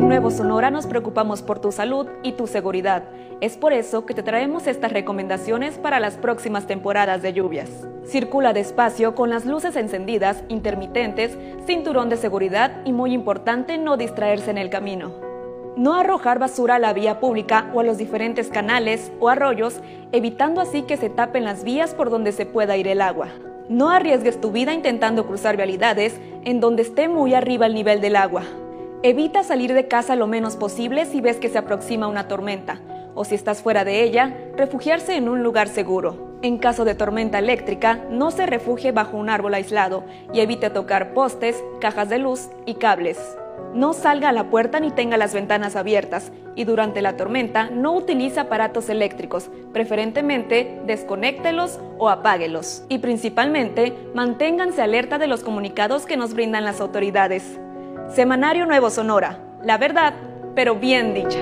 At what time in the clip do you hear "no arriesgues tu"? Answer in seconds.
23.68-24.52